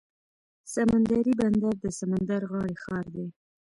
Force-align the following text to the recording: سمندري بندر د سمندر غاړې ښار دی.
سمندري 0.73 1.31
بندر 1.39 1.73
د 1.81 1.85
سمندر 1.99 2.41
غاړې 2.51 2.75
ښار 2.83 3.05
دی. 3.15 3.27